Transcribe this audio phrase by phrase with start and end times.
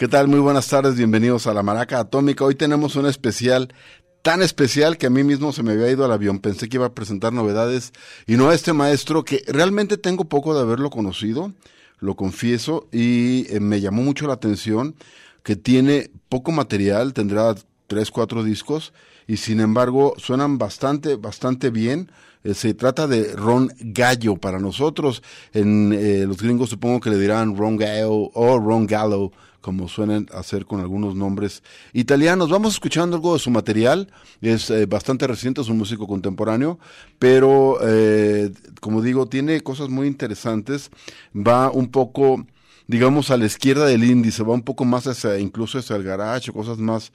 [0.00, 0.28] ¿Qué tal?
[0.28, 2.42] Muy buenas tardes, bienvenidos a La Maraca Atómica.
[2.42, 3.74] Hoy tenemos un especial
[4.22, 6.38] tan especial que a mí mismo se me había ido al avión.
[6.38, 7.92] Pensé que iba a presentar novedades
[8.26, 11.52] y no a este maestro que realmente tengo poco de haberlo conocido,
[11.98, 14.94] lo confieso, y eh, me llamó mucho la atención
[15.42, 17.54] que tiene poco material, tendrá
[17.86, 18.94] tres, cuatro discos,
[19.26, 22.10] y sin embargo suenan bastante, bastante bien.
[22.42, 25.22] Eh, se trata de Ron Gallo para nosotros.
[25.52, 29.30] En eh, los gringos supongo que le dirán Ron Gallo o Ron Gallo
[29.60, 32.50] como suelen hacer con algunos nombres italianos.
[32.50, 34.08] Vamos escuchando algo de su material,
[34.40, 36.78] es eh, bastante reciente, es un músico contemporáneo,
[37.18, 40.90] pero eh, como digo, tiene cosas muy interesantes,
[41.34, 42.46] va un poco,
[42.86, 46.52] digamos, a la izquierda del índice, va un poco más hacia, incluso hacia el garage,
[46.52, 47.12] cosas más,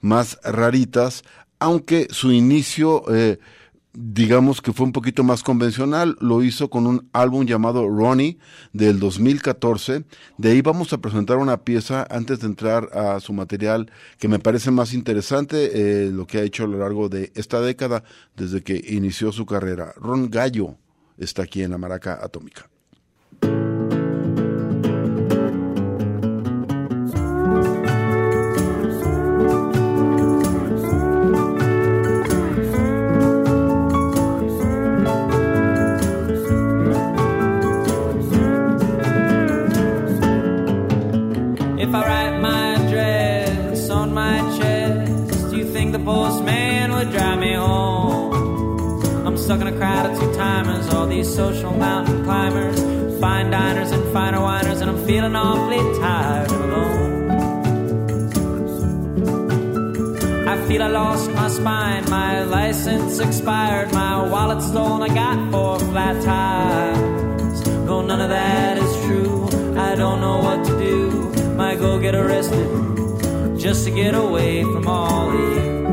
[0.00, 1.24] más raritas,
[1.58, 3.04] aunque su inicio...
[3.14, 3.38] Eh,
[3.96, 8.38] digamos que fue un poquito más convencional, lo hizo con un álbum llamado Ronnie
[8.72, 10.04] del 2014.
[10.36, 14.38] De ahí vamos a presentar una pieza antes de entrar a su material que me
[14.38, 15.70] parece más interesante,
[16.06, 18.04] eh, lo que ha hecho a lo largo de esta década
[18.36, 19.94] desde que inició su carrera.
[19.96, 20.76] Ron Gallo
[21.16, 22.68] está aquí en la Maraca Atómica.
[51.16, 52.78] These social mountain climbers,
[53.18, 57.30] fine diners and finer winers, and I'm feeling awfully tired and alone.
[60.46, 65.78] I feel I lost my spine, my license expired, my wallet stolen, I got four
[65.90, 67.66] flat tires.
[67.86, 69.48] No, none of that is true.
[69.88, 71.10] I don't know what to do.
[71.54, 72.68] Might go get arrested
[73.58, 75.85] just to get away from all of you.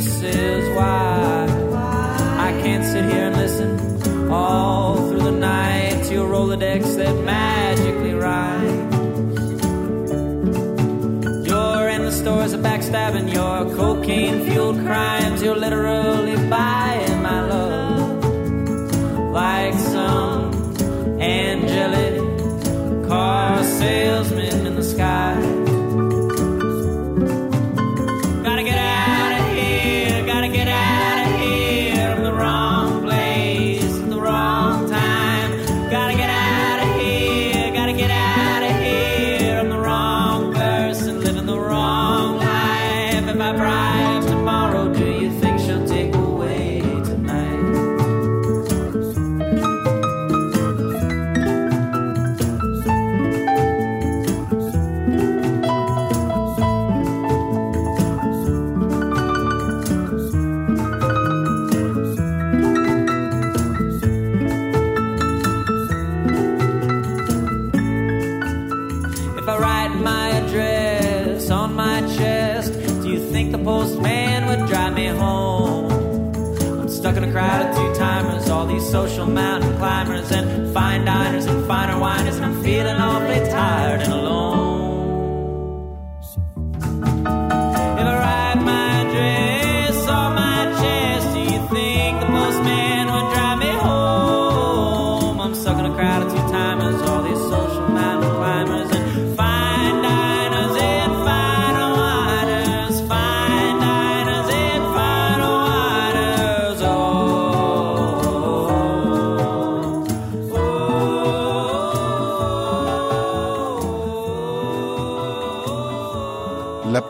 [0.00, 1.46] Of is why
[2.38, 8.14] I can't sit here and listen all through the night to your Rolodex that magically
[8.14, 8.96] rhymes.
[11.46, 15.42] Your endless stories of backstabbing, your cocaine fueled crimes.
[15.42, 18.24] You're literally buying my love
[19.34, 20.80] like some
[21.20, 22.16] angelic
[23.06, 24.39] car salesman
[80.72, 84.02] fine diners and finer winers, and I'm feeling awfully tired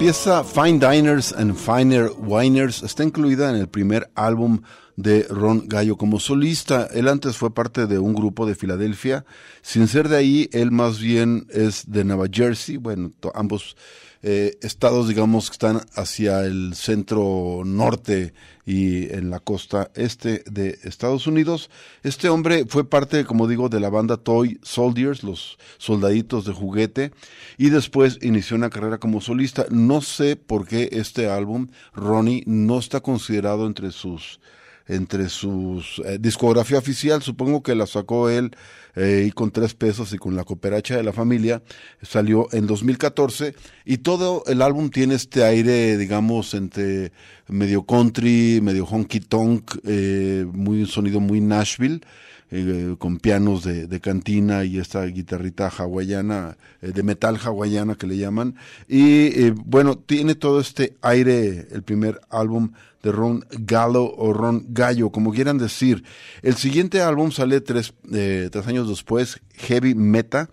[0.01, 4.63] pieza Fine Diners and Finer Winers está incluida en el primer álbum
[4.97, 6.89] de Ron Gallo como solista.
[6.95, 9.27] Él antes fue parte de un grupo de Filadelfia.
[9.61, 12.79] Sin ser de ahí, él más bien es de Nueva Jersey.
[12.79, 13.77] Bueno, ambos
[14.23, 18.35] eh, estados, digamos, que están hacia el centro norte
[18.67, 21.71] y en la costa este de Estados Unidos.
[22.03, 27.13] Este hombre fue parte, como digo, de la banda Toy Soldiers, los soldaditos de juguete,
[27.57, 29.65] y después inició una carrera como solista.
[29.71, 34.41] No sé por qué este álbum, Ronnie, no está considerado entre sus
[34.91, 38.51] entre sus eh, discografía oficial, supongo que la sacó él
[38.97, 41.63] eh, y con tres pesos y con la cooperacha de la familia,
[42.03, 43.55] salió en 2014
[43.85, 47.13] y todo el álbum tiene este aire, digamos, entre
[47.47, 52.01] medio country, medio honky tonk, eh, muy un sonido muy Nashville,
[52.99, 58.57] con pianos de, cantina y esta guitarrita hawaiana, de metal hawaiana que le llaman.
[58.89, 65.11] Y bueno, tiene todo este aire, el primer álbum de Ron Gallo o Ron Gallo,
[65.11, 66.05] como quieran decir.
[66.43, 70.51] El siguiente álbum sale tres, eh, tres años después, Heavy Meta,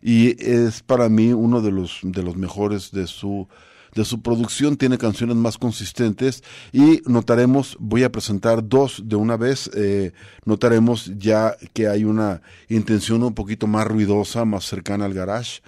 [0.00, 3.48] y es para mí uno de los, de los mejores de su
[3.94, 9.36] de su producción, tiene canciones más consistentes y notaremos, voy a presentar dos de una
[9.36, 10.12] vez, eh,
[10.44, 15.62] notaremos ya que hay una intención un poquito más ruidosa, más cercana al garage.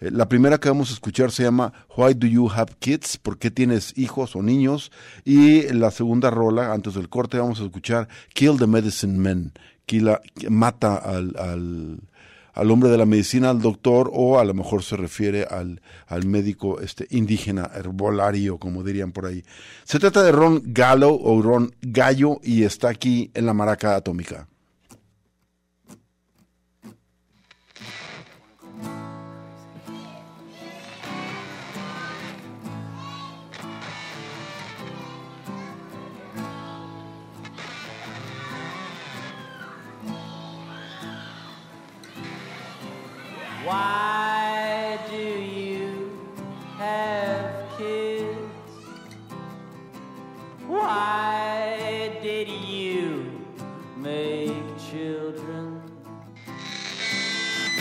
[0.00, 3.18] Eh, La primera que vamos a escuchar se llama Why Do You Have Kids?
[3.18, 4.92] ¿Por qué tienes hijos o niños?
[5.24, 9.52] Y la segunda rola, antes del corte, vamos a escuchar Kill the Medicine Man,
[10.48, 12.00] mata al, al,
[12.52, 16.26] al hombre de la medicina, al doctor, o a lo mejor se refiere al, al
[16.26, 19.44] médico este, indígena, herbolario, como dirían por ahí.
[19.84, 24.48] Se trata de Ron Gallo o Ron Gallo y está aquí en la maraca atómica.
[43.66, 46.16] Why do you
[46.78, 48.38] have kids?
[50.68, 53.28] Why did you
[53.96, 54.54] make
[54.88, 55.82] children?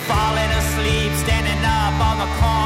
[0.08, 2.65] Falling asleep, standing up on the corner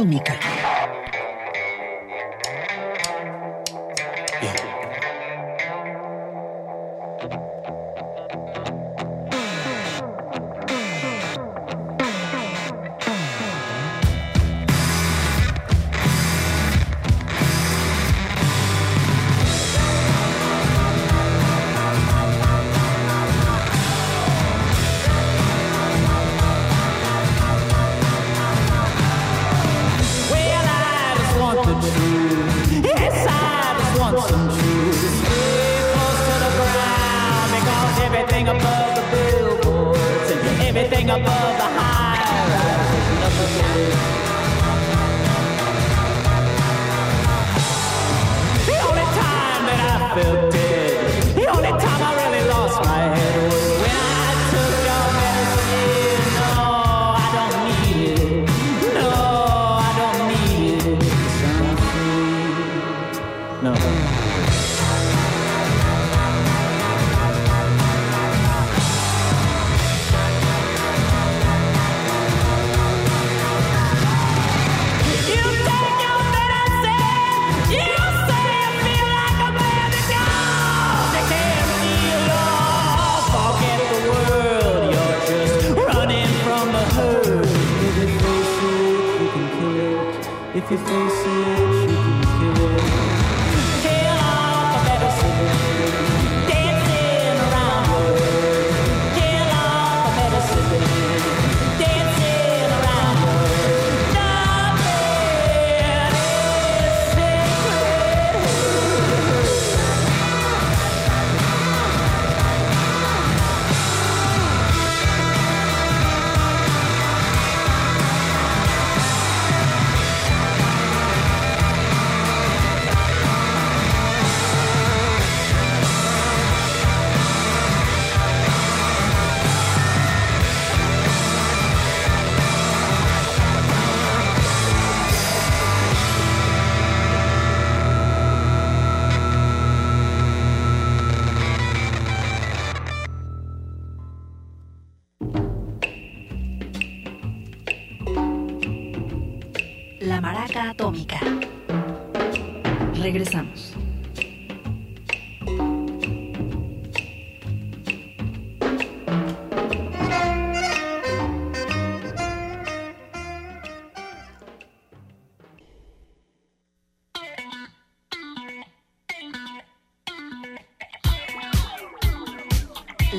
[0.00, 0.49] Atómica.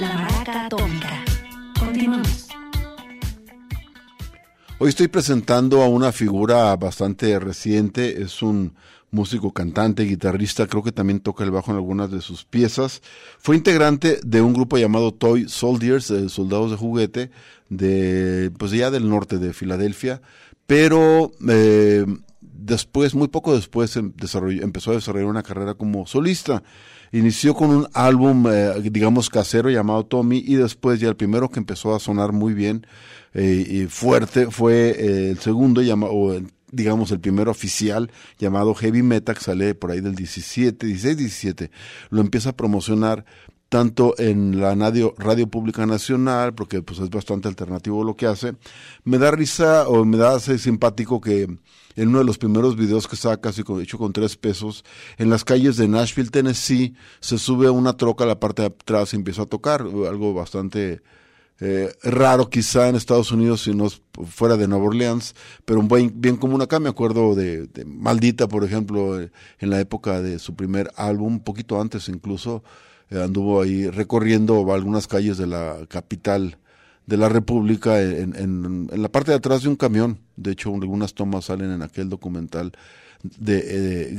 [0.01, 1.23] La Maraca Atómica.
[1.79, 2.47] Continuamos.
[4.79, 8.73] Hoy estoy presentando a una figura bastante reciente, es un
[9.11, 13.03] músico, cantante, guitarrista, creo que también toca el bajo en algunas de sus piezas.
[13.37, 17.29] Fue integrante de un grupo llamado Toy Soldiers, eh, soldados de juguete,
[17.69, 20.19] de pues ya del norte de Filadelfia,
[20.65, 22.07] pero eh,
[22.61, 24.13] después, muy poco después, em-
[24.61, 26.63] empezó a desarrollar una carrera como solista.
[27.11, 31.59] Inició con un álbum, eh, digamos, casero llamado Tommy y después ya el primero que
[31.59, 32.85] empezó a sonar muy bien
[33.33, 38.73] eh, y fuerte fue eh, el segundo, llama, o el- digamos el primero oficial llamado
[38.73, 41.71] Heavy Metal, que sale por ahí del 17, 16, 17.
[42.11, 43.25] Lo empieza a promocionar
[43.67, 48.53] tanto en la radio, radio pública nacional, porque pues es bastante alternativo lo que hace.
[49.05, 51.47] Me da risa o me da hace simpático que
[51.95, 54.83] en uno de los primeros videos que saca, así con- hecho con tres pesos,
[55.17, 58.67] en las calles de Nashville, Tennessee, se sube a una troca a la parte de
[58.67, 61.01] atrás y empieza a tocar, algo bastante
[61.63, 63.87] eh, raro quizá en Estados Unidos si no
[64.25, 66.79] fuera de Nueva Orleans, pero un buen, bien común acá.
[66.79, 71.79] Me acuerdo de, Maldita, por ejemplo, en la época de su primer álbum, un poquito
[71.79, 72.63] antes incluso,
[73.11, 76.57] eh, anduvo ahí recorriendo algunas calles de la capital
[77.11, 80.19] de la República en, en, la parte de atrás de un camión.
[80.37, 82.71] De hecho, algunas tomas salen en aquel documental
[83.21, 84.17] de eh,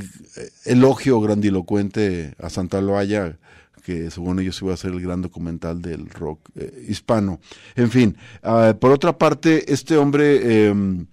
[0.65, 3.39] elogio grandilocuente a Santa Loaya
[3.83, 7.39] que según ellos iba a ser el gran documental del rock eh, hispano.
[7.75, 11.05] En fin, ah, por otra parte, este hombre, eh,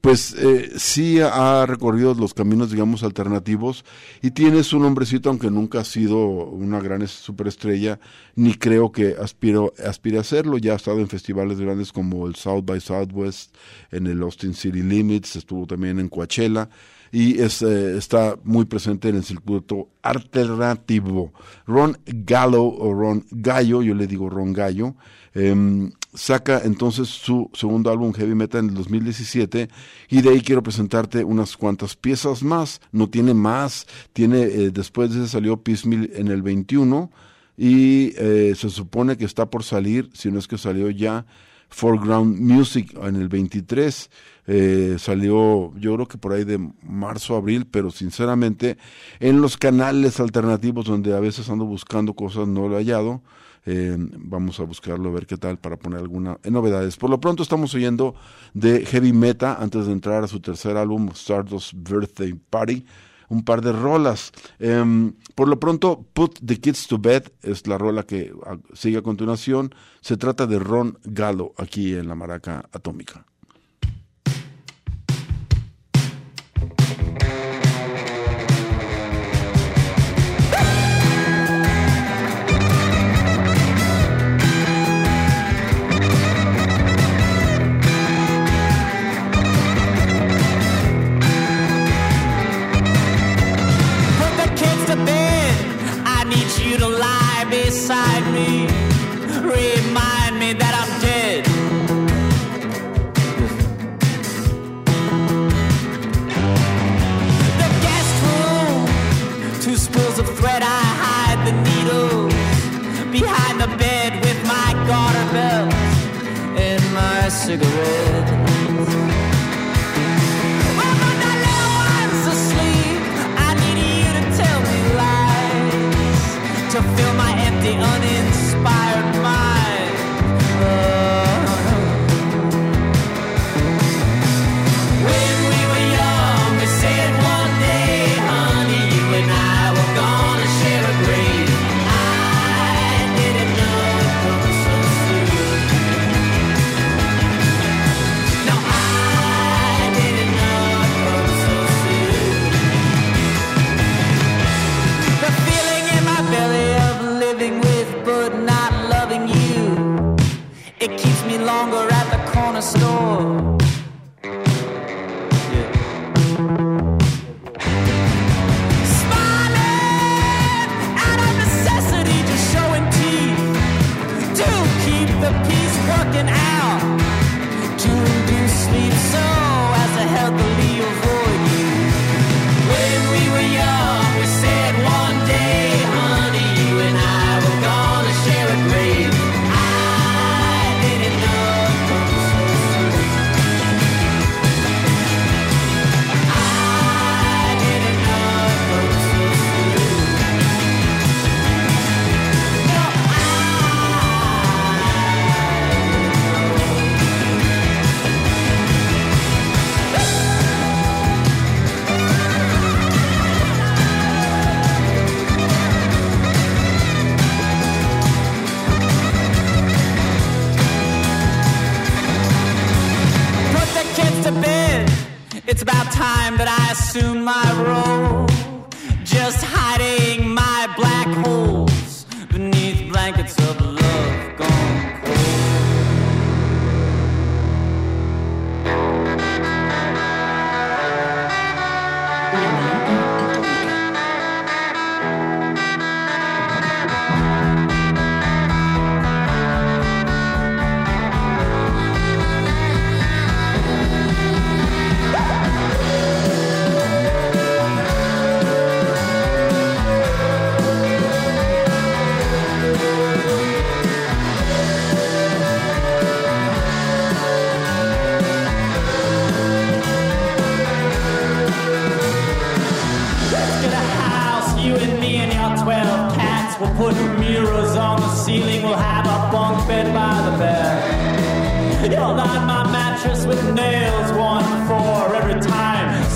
[0.00, 3.84] pues eh, sí ha recorrido los caminos, digamos, alternativos
[4.22, 7.98] y tiene su nombrecito, aunque nunca ha sido una gran es- superestrella,
[8.36, 10.58] ni creo que aspiro, aspire a serlo.
[10.58, 13.54] Ya ha estado en festivales grandes como el South by Southwest,
[13.90, 16.68] en el Austin City Limits, estuvo también en Coachella
[17.12, 21.32] y es, eh, está muy presente en el circuito alternativo.
[21.66, 24.94] Ron Gallo o Ron Gallo, yo le digo Ron Gallo,
[25.36, 29.68] em, saca entonces su segundo álbum Heavy Metal en el 2017
[30.08, 32.80] Y de ahí quiero presentarte unas cuantas piezas más.
[32.92, 33.86] No tiene más.
[34.12, 37.10] Tiene, eh, después de ese salió Piecemeal en el 21
[37.56, 41.24] y eh, se supone que está por salir, si no es que salió ya,
[41.68, 44.10] Foreground Music en el 23.
[44.48, 48.76] Eh, salió yo creo que por ahí de marzo, abril, pero sinceramente
[49.18, 53.22] en los canales alternativos donde a veces ando buscando cosas no lo he hallado.
[53.66, 56.96] Vamos a buscarlo, a ver qué tal para poner alguna eh, novedades.
[56.96, 58.14] Por lo pronto estamos oyendo
[58.54, 62.84] de Heavy Meta antes de entrar a su tercer álbum, Stardust Birthday Party,
[63.28, 64.30] un par de rolas.
[64.60, 68.32] Em, por lo pronto, Put the Kids to Bed es la rola que
[68.72, 69.74] sigue a continuación.
[70.00, 73.26] Se trata de Ron Galo aquí en la Maraca Atómica.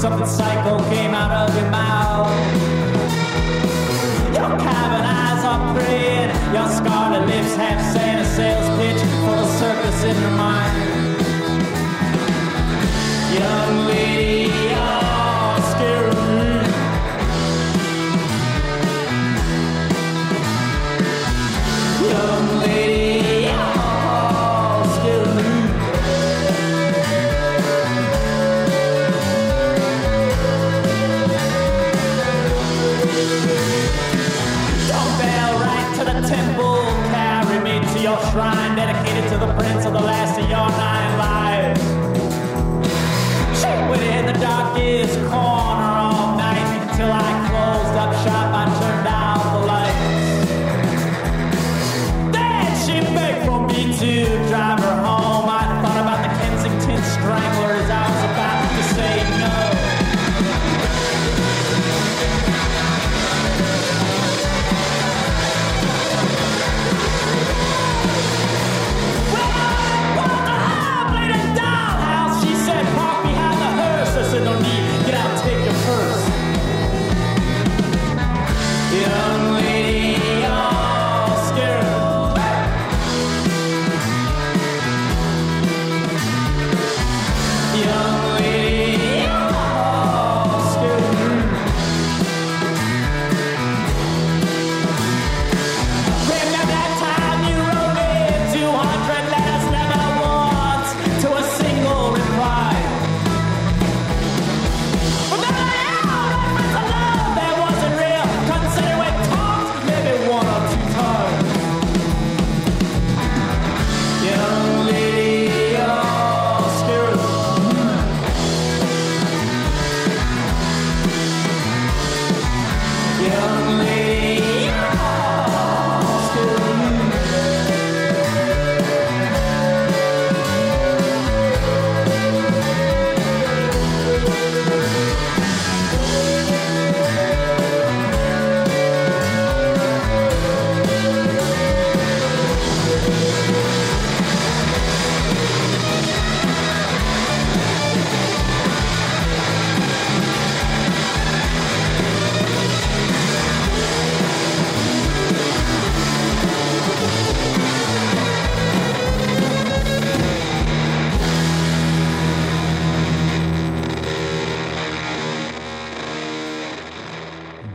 [0.01, 0.60] Something psycho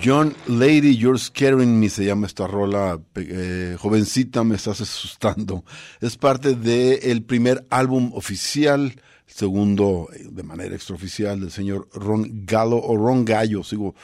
[0.05, 5.65] John Lady, You're Scaring Me, se llama esta rola, eh, jovencita, me estás asustando.
[5.99, 12.83] Es parte del primer álbum oficial, segundo eh, de manera extraoficial del señor Ron Gallo
[12.83, 13.95] o Ron Gallo, sigo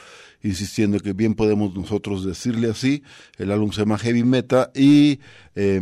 [0.42, 3.04] insistiendo que bien podemos nosotros decirle así.
[3.38, 5.20] El álbum se llama Heavy Meta y
[5.54, 5.80] eh,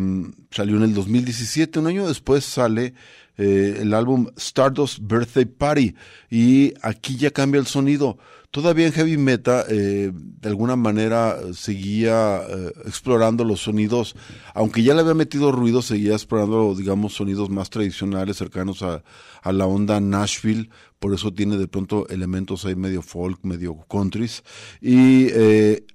[0.50, 2.92] salió en el 2017, un año después sale
[3.40, 5.94] eh, el álbum Stardust Birthday Party.
[6.30, 8.18] Y aquí ya cambia el sonido.
[8.50, 12.42] Todavía en Heavy Meta, eh, de alguna manera, eh, seguía
[12.84, 14.16] explorando los sonidos,
[14.54, 19.04] aunque ya le había metido ruido, seguía explorando, digamos, sonidos más tradicionales, cercanos a,
[19.42, 24.42] a la onda Nashville, por eso tiene de pronto elementos ahí medio folk, medio countries,
[24.80, 25.28] y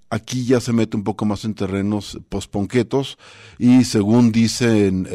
[0.10, 3.18] aquí ya se mete un poco más en terrenos postponquetos,
[3.60, 5.10] y según dicen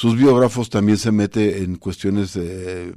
[0.00, 2.90] sus biógrafos, también se mete en cuestiones eh,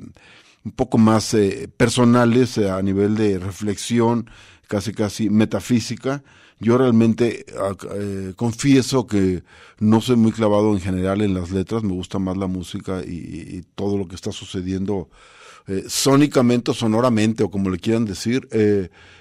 [0.64, 4.30] un poco más eh, personales eh, a nivel de reflexión,
[4.70, 6.24] casi casi metafísica.
[6.62, 7.46] Yo realmente
[7.94, 9.44] eh, confieso que
[9.80, 13.66] no soy muy clavado en general en las letras, me gusta más la música y,
[13.76, 15.10] todo lo que está sucediendo
[15.90, 18.48] sónicamente o sonoramente o como le quieran decir.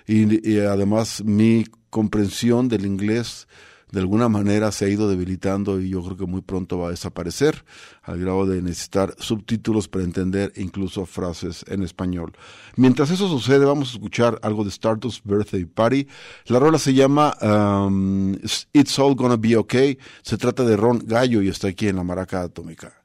[0.06, 3.48] y, y además mi comprensión del inglés
[3.92, 6.90] de alguna manera se ha ido debilitando y yo creo que muy pronto va a
[6.90, 7.64] desaparecer
[8.02, 12.32] al grado de necesitar subtítulos para entender incluso frases en español.
[12.76, 16.08] Mientras eso sucede, vamos a escuchar algo de Stardust Birthday Party.
[16.46, 18.34] La rola se llama um,
[18.72, 19.98] It's All Gonna Be Okay.
[20.22, 23.01] Se trata de Ron Gallo y está aquí en la Maraca Atómica.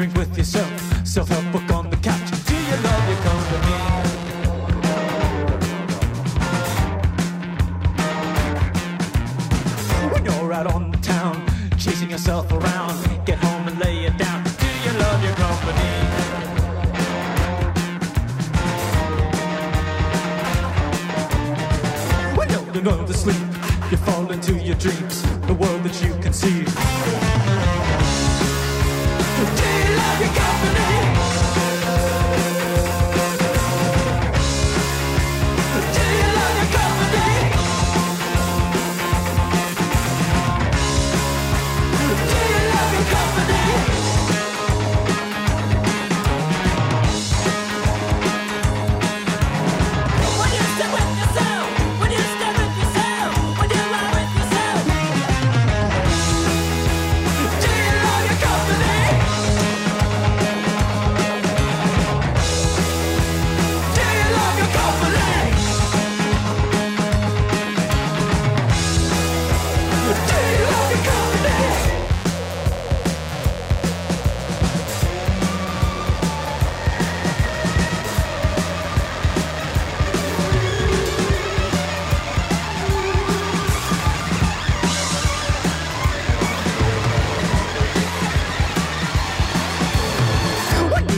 [0.00, 0.79] Drink with yourself,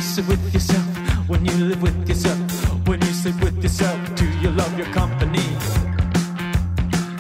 [0.02, 0.84] Sit with yourself,
[1.28, 2.38] when you live with yourself,
[2.86, 5.46] when you sleep with yourself, do you love your company?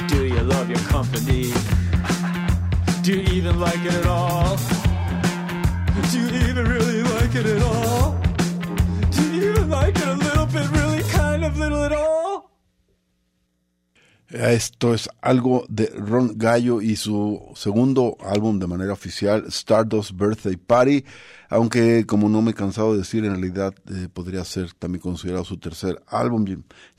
[0.08, 1.52] Do you love your company?
[3.02, 4.58] Do you even like it at all?
[6.10, 8.20] Do you even really like it at all?
[9.10, 12.50] Do you even like it a little bit, really kind of little at all?
[14.28, 20.56] Esto es algo de Ron Gallo y su segundo álbum de manera oficial, Stardust Birthday
[20.56, 21.04] Party,
[21.52, 25.44] aunque como no me he cansado de decir, en realidad eh, podría ser también considerado
[25.44, 26.44] su tercer álbum,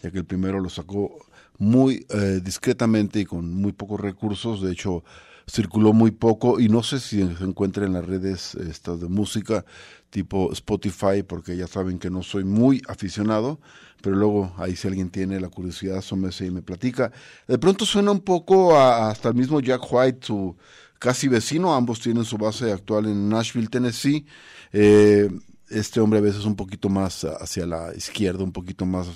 [0.01, 1.17] ya que el primero lo sacó
[1.57, 5.03] muy eh, discretamente y con muy pocos recursos, de hecho
[5.49, 9.07] circuló muy poco y no sé si se encuentra en las redes eh, estas de
[9.09, 9.65] música
[10.09, 13.59] tipo Spotify, porque ya saben que no soy muy aficionado,
[14.01, 17.11] pero luego ahí si alguien tiene la curiosidad, asómese y me platica.
[17.47, 20.55] De pronto suena un poco a- hasta el mismo Jack White, su
[21.03, 24.25] casi vecino, ambos tienen su base actual en Nashville, Tennessee.
[24.71, 25.29] Eh,
[25.69, 29.07] este hombre a veces un poquito más hacia la izquierda, un poquito más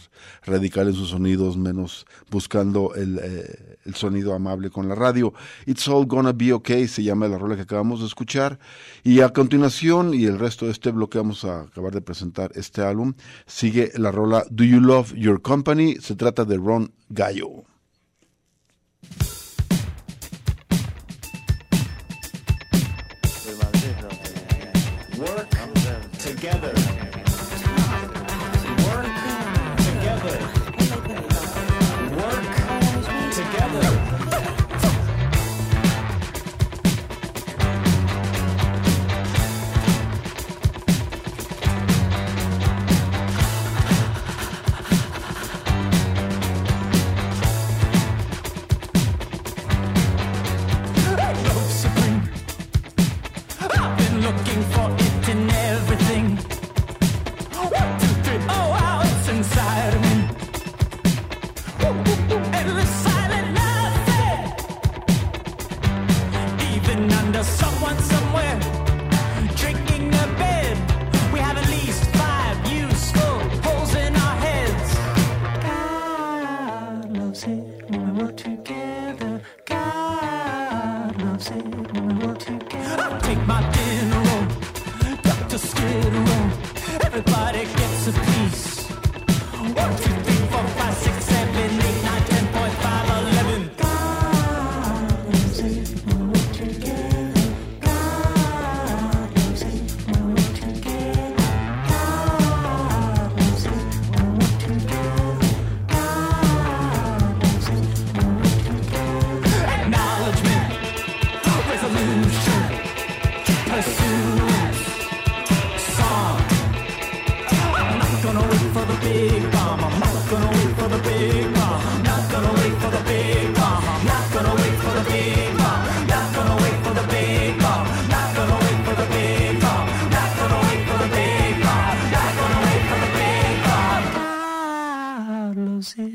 [0.45, 5.33] radical en sus sonidos, menos buscando el, eh, el sonido amable con la radio.
[5.65, 8.59] It's All Gonna Be Okay se llama la rola que acabamos de escuchar.
[9.05, 12.81] Y a continuación, y el resto de este bloque vamos a acabar de presentar este
[12.81, 13.13] álbum,
[13.45, 15.95] sigue la rola Do You Love Your Company?
[16.01, 17.63] Se trata de Ron Gallo.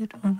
[0.03, 0.11] It.
[0.21, 0.35] When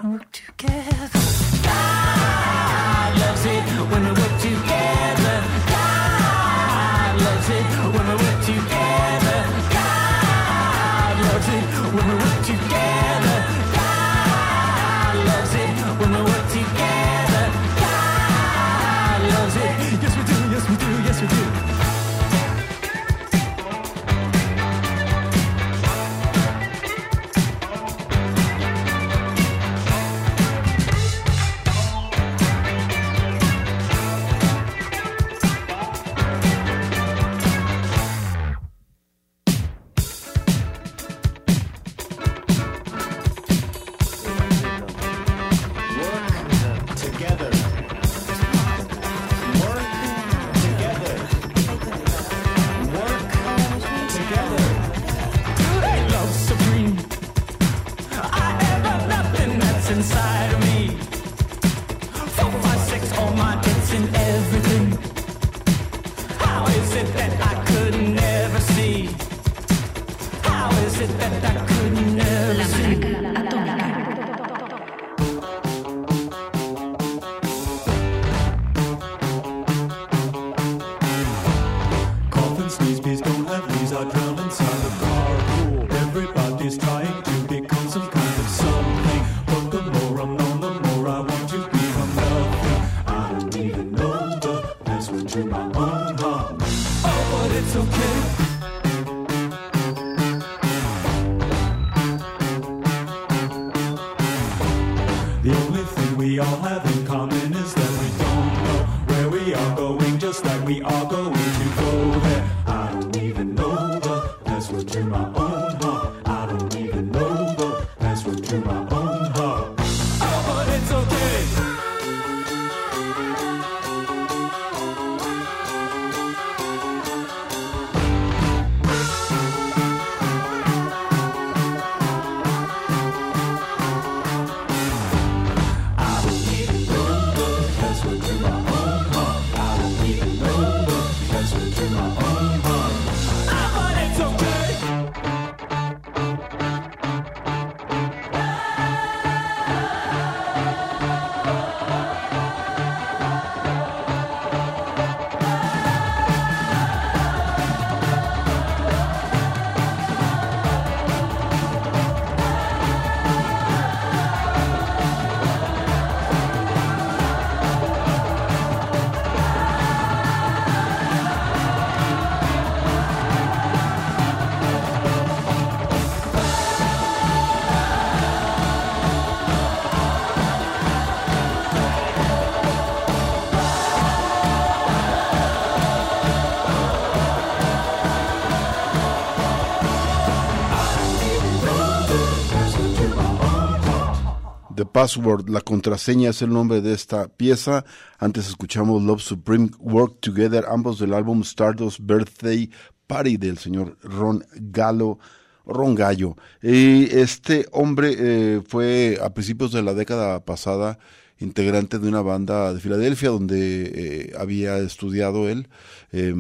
[194.86, 197.86] Password, la contraseña es el nombre de esta pieza.
[198.20, 202.70] Antes escuchamos Love Supreme Work Together, ambos del álbum Stardust Birthday
[203.08, 205.20] Party del señor Ron Gallo.
[205.66, 206.36] Ron Gallo.
[206.62, 211.00] Y este hombre eh, fue a principios de la década pasada
[211.40, 215.68] integrante de una banda de Filadelfia donde eh, había estudiado él,
[216.12, 216.34] eh,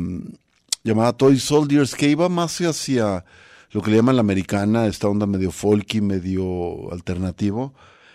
[0.83, 3.25] llamada Toy Soldiers, que iba más hacia
[3.71, 7.73] lo que le llaman la americana, esta onda medio folky, medio alternativo.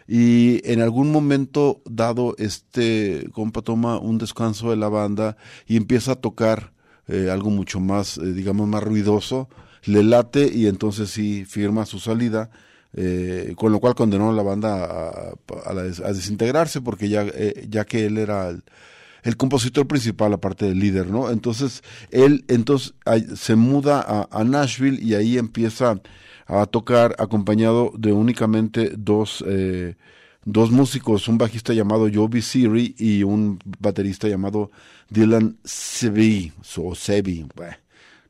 [0.09, 5.37] Y en algún momento dado, este compa toma un descanso de la banda
[5.67, 6.73] y empieza a tocar
[7.09, 9.51] eh, algo mucho más, eh, digamos, más ruidoso,
[9.85, 12.51] le late y entonces sí firma su salida,
[12.95, 15.35] eh, con lo cual condenó a la banda a,
[15.67, 17.27] a la a desintegrarse porque ya,
[17.69, 18.49] ya que él era
[19.23, 21.31] el, compositor principal, aparte del líder, ¿no?
[21.31, 22.95] Entonces, él entonces
[23.37, 26.01] se muda a, a Nashville y ahí empieza
[26.49, 29.97] a tocar acompañado de únicamente dos, eh,
[30.45, 34.71] dos músicos, un bajista llamado Joby Siri y un baterista llamado
[35.11, 37.47] Dylan Sebi, o Sebi,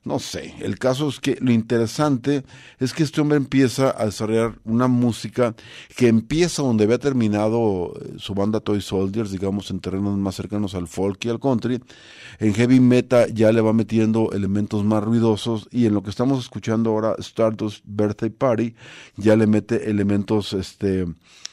[0.08, 2.42] No sé, el caso es que lo interesante
[2.78, 5.54] es que este hombre empieza a desarrollar una música
[5.98, 10.74] que empieza donde había terminado eh, su banda Toy Soldiers, digamos en terrenos más cercanos
[10.74, 11.82] al folk y al country.
[12.38, 16.42] En heavy metal ya le va metiendo elementos más ruidosos y en lo que estamos
[16.42, 18.74] escuchando ahora, Stardust Birthday Party,
[19.18, 21.04] ya le mete elementos este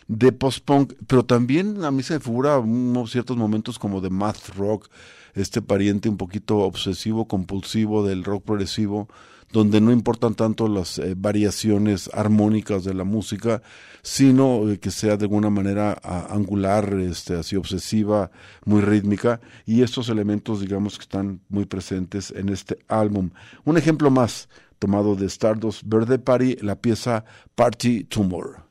[0.07, 2.61] de post-punk, pero también a mí se figura
[3.07, 4.89] ciertos momentos como de math rock,
[5.33, 9.07] este pariente un poquito obsesivo, compulsivo del rock progresivo,
[9.51, 13.61] donde no importan tanto las eh, variaciones armónicas de la música,
[14.01, 15.97] sino eh, que sea de alguna manera
[16.29, 18.31] angular, este, así obsesiva,
[18.65, 23.29] muy rítmica, y estos elementos, digamos, que están muy presentes en este álbum.
[23.63, 27.23] Un ejemplo más, tomado de Stardust Birthday Party, la pieza
[27.55, 28.64] Party Tumor.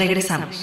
[0.00, 0.62] Regresamos.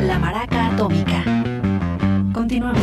[0.00, 1.22] La Maraca Atómica.
[2.32, 2.82] Continuamos.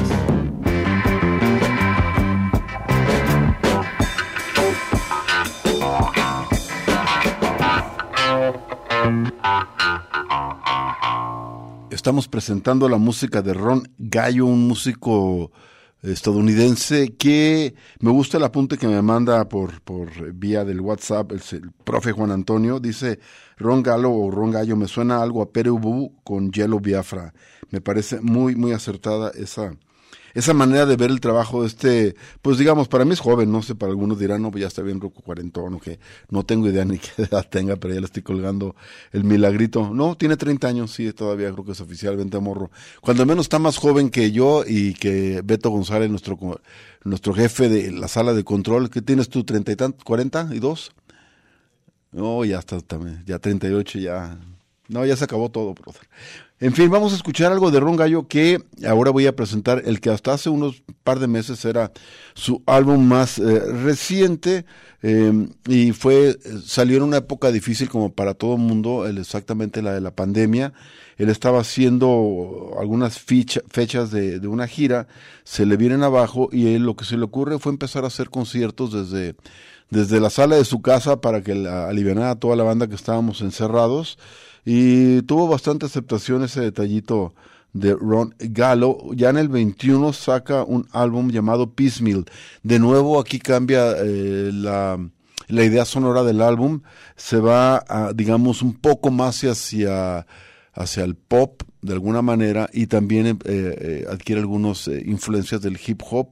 [11.89, 15.51] Estamos presentando la música de Ron Gallo, un músico
[16.04, 21.41] estadounidense que me gusta el apunte que me manda por, por vía del WhatsApp el,
[21.84, 22.80] profe Juan Antonio.
[22.80, 23.20] Dice
[23.58, 27.34] Ron Gallo o Ron Gallo, me suena algo a Perú con Yellow Biafra.
[27.72, 29.76] Me parece muy, muy acertada esa,
[30.38, 33.64] esa manera de ver el trabajo de este, pues digamos, para mí es joven, no
[33.64, 36.68] sé, para algunos dirán, no, pues ya está bien roco cuarentón o que no tengo
[36.68, 38.76] idea ni qué edad tenga, pero ya le estoy colgando
[39.12, 39.90] el milagrito.
[39.94, 42.70] No, tiene 30 años, sí, todavía creo que es oficial, vente morro.
[43.02, 46.38] Cuando menos está más joven que yo y que Beto González, nuestro,
[47.04, 50.60] nuestro jefe de la sala de control, ¿qué tienes tú, 30 y tantos, 40 y
[50.60, 50.92] dos?
[52.12, 54.38] No, ya está también, ya 38, ya.
[54.88, 56.08] No, ya se acabó todo, brother.
[56.60, 60.01] En fin, vamos a escuchar algo de Ron Gallo que ahora voy a presentar, el
[60.01, 61.91] que hasta hace unos par de meses era
[62.34, 64.66] su álbum más eh, reciente
[65.03, 69.84] eh, y fue eh, salió en una época difícil como para todo el mundo, exactamente
[69.84, 70.74] la de la pandemia.
[71.18, 75.08] Él estaba haciendo algunas fechas de, de una gira,
[75.43, 78.32] se le vienen abajo y él lo que se le ocurre fue empezar a hacer
[78.32, 79.36] conciertos desde
[79.89, 82.95] desde la sala de su casa para que la, alivianara a toda la banda que
[82.95, 84.18] estábamos encerrados
[84.70, 87.34] y tuvo bastante aceptación ese detallito
[87.72, 88.97] de Ron Gallo.
[89.13, 92.26] Ya en el 21 saca un álbum llamado Piecemeal.
[92.63, 94.99] De nuevo aquí cambia eh, la,
[95.47, 96.82] la idea sonora del álbum.
[97.15, 100.28] Se va, digamos, un poco más hacia,
[100.74, 106.01] hacia el pop de alguna manera y también eh, eh, adquiere algunas influencias del hip
[106.11, 106.32] hop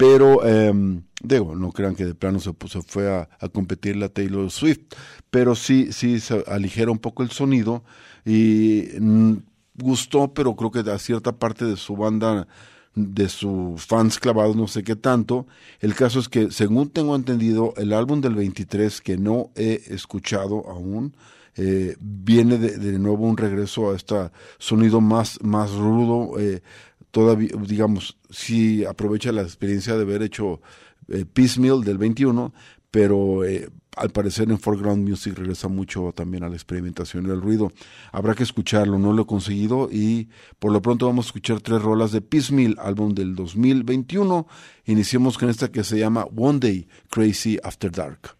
[0.00, 4.08] pero em, digo, no crean que de plano se, se fue a, a competir la
[4.08, 4.94] Taylor Swift,
[5.30, 7.84] pero sí, sí se aligera un poco el sonido
[8.24, 9.34] y mm,
[9.74, 12.46] gustó, pero creo que a cierta parte de su banda,
[12.94, 15.46] de sus fans clavados, no sé qué tanto.
[15.80, 20.68] El caso es que, según tengo entendido, el álbum del 23 que no he escuchado
[20.68, 21.14] aún,
[21.56, 26.62] eh, viene de, nuevo un regreso a este sonido más, más rudo, eh,
[27.10, 30.60] todavía, digamos, sí aprovecha la experiencia de haber hecho
[31.08, 32.52] eh, Piecemeal del 21,
[32.90, 37.40] pero eh, al parecer en Foreground Music regresa mucho también a la experimentación y al
[37.40, 37.72] ruido.
[38.12, 40.28] Habrá que escucharlo, no lo he conseguido y
[40.58, 44.46] por lo pronto vamos a escuchar tres rolas de Piecemeal, álbum del 2021.
[44.86, 48.39] Iniciemos con esta que se llama One Day Crazy After Dark.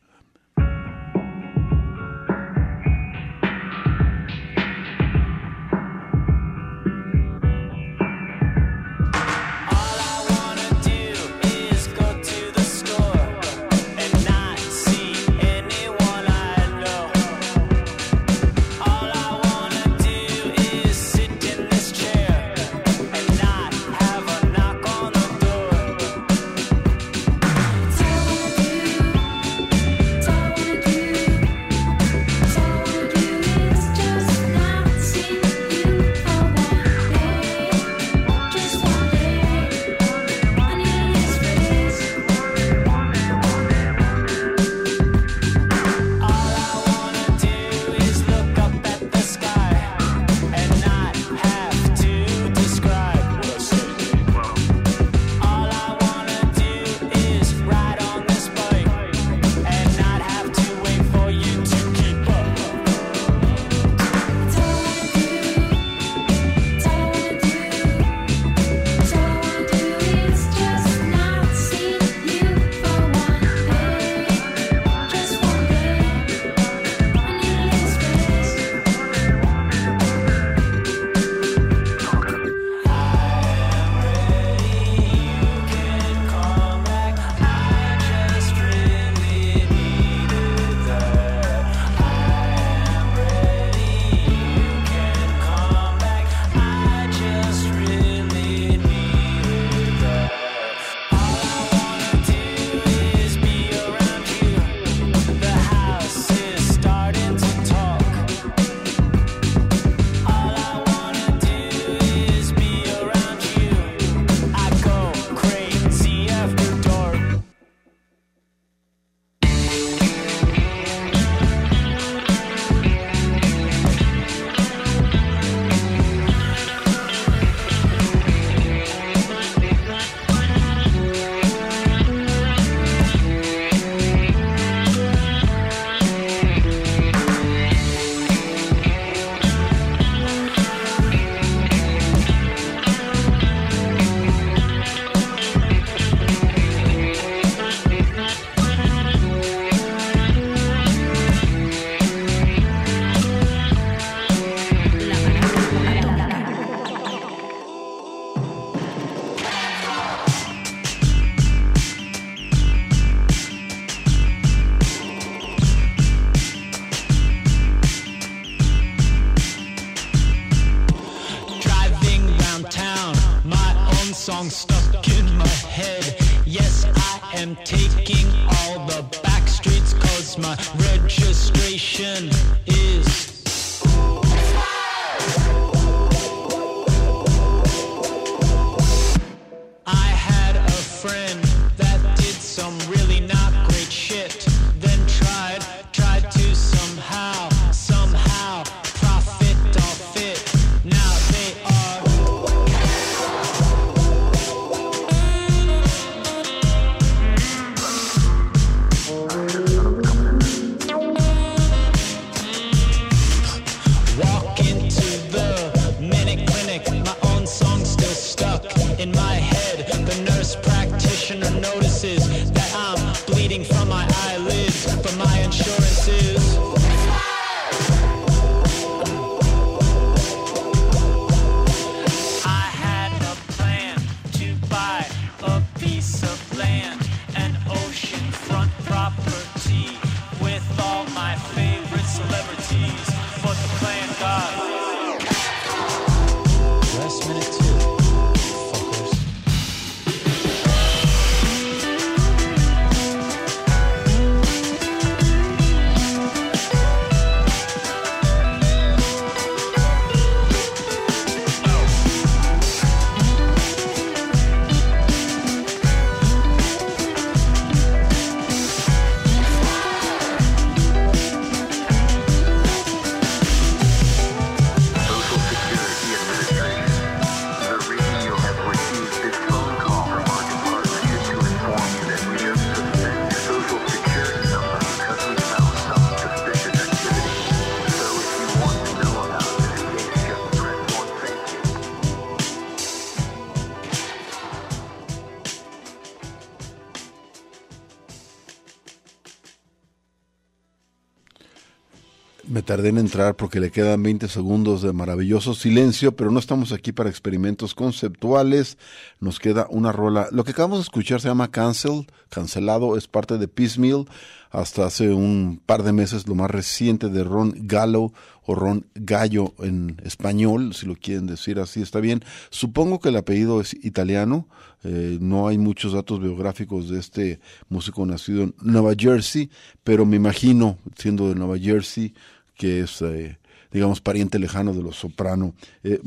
[302.70, 306.92] Tardé en entrar porque le quedan 20 segundos de maravilloso silencio, pero no estamos aquí
[306.92, 308.78] para experimentos conceptuales.
[309.18, 310.28] Nos queda una rola.
[310.30, 314.04] Lo que acabamos de escuchar se llama Cancel, cancelado, es parte de Piecemeal.
[314.52, 318.12] Hasta hace un par de meses, lo más reciente de Ron Gallo
[318.44, 322.22] o Ron Gallo en español, si lo quieren decir así, está bien.
[322.50, 324.46] Supongo que el apellido es italiano.
[324.84, 329.50] Eh, no hay muchos datos biográficos de este músico nacido en Nueva Jersey,
[329.82, 332.14] pero me imagino, siendo de Nueva Jersey,
[332.60, 333.38] que es, eh,
[333.72, 335.54] digamos, pariente lejano de los soprano.
[335.82, 335.98] Eh,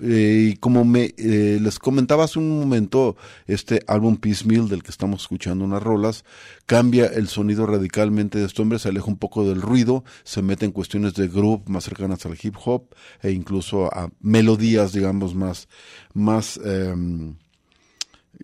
[0.00, 3.16] eh, y como me les comentaba hace un momento,
[3.48, 6.24] este álbum Piecemeal del que estamos escuchando unas rolas,
[6.66, 10.66] cambia el sonido radicalmente de este hombre, se aleja un poco del ruido, se mete
[10.66, 15.66] en cuestiones de groove más cercanas al hip hop e incluso a melodías, digamos, más,
[16.14, 17.34] más, em,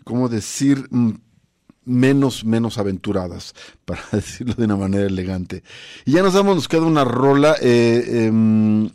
[0.02, 0.88] ¿cómo decir?
[1.86, 3.54] Menos, menos aventuradas,
[3.84, 5.62] para decirlo de una manera elegante.
[6.04, 8.90] Y ya nos damos, nos queda una rola, eh, em,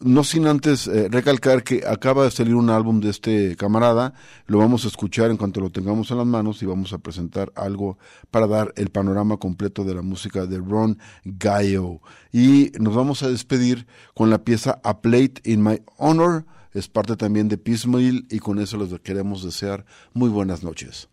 [0.00, 4.14] no sin antes eh, recalcar que acaba de salir un álbum de este camarada,
[4.46, 7.52] lo vamos a escuchar en cuanto lo tengamos en las manos y vamos a presentar
[7.54, 7.98] algo
[8.30, 12.00] para dar el panorama completo de la música de Ron Gallo.
[12.32, 17.16] Y nos vamos a despedir con la pieza A Plate in My Honor, es parte
[17.16, 19.84] también de Piecemeal y con eso les queremos desear
[20.14, 21.08] muy buenas noches.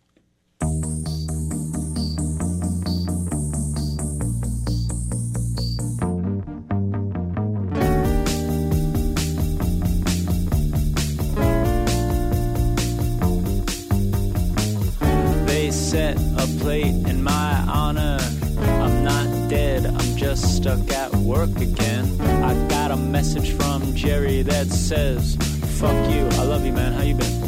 [0.59, 0.69] They
[15.71, 18.17] set a plate in my honor.
[18.59, 22.19] I'm not dead, I'm just stuck at work again.
[22.21, 25.35] I got a message from Jerry that says,
[25.79, 27.46] Fuck you, I love you, man, how you been?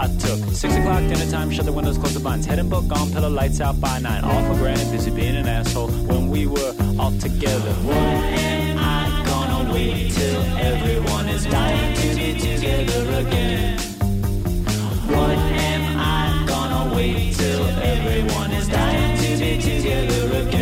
[0.00, 2.90] I took six o'clock dinner time, shut the windows, close the blinds, head and book
[2.90, 4.24] on, pillow lights out by nine.
[4.24, 7.72] All for granted, busy being an asshole when we were all together.
[7.84, 13.78] What am I gonna wait till everyone is dying to be together again?
[15.06, 20.59] What am I gonna wait till everyone is dying to be together again?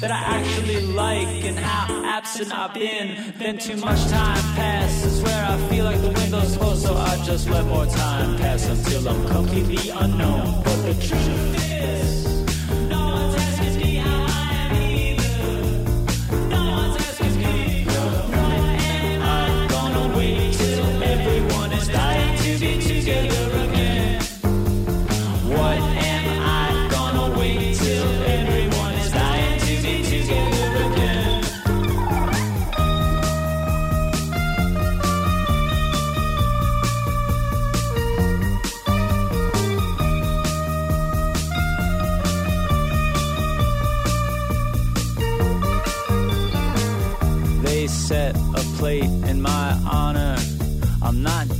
[0.00, 3.34] That I actually like and how absent I've been.
[3.38, 7.48] Then too much time passes where I feel like the window's closed, so I just
[7.50, 10.62] let more time pass until I'm completely unknown.
[10.64, 12.19] But the truth is,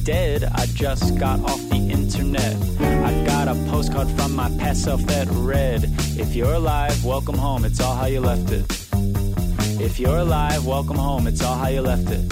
[0.04, 2.56] dead, I just got off the internet.
[2.80, 5.84] I got a postcard from my past self that read
[6.18, 8.64] If you're alive, welcome home, it's all how you left it.
[9.80, 12.24] If you're alive, welcome home, it's all how you left it.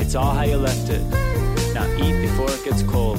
[0.00, 1.02] It's all how you left it.
[1.74, 3.18] Now eat before it gets cold.